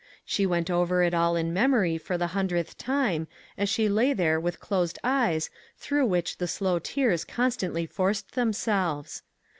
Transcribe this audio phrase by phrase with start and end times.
[0.25, 4.39] She went over it all in memory for the hundredth time, as she lay there
[4.39, 9.21] with closed eyes through which the slow tears con stantly forced themselves.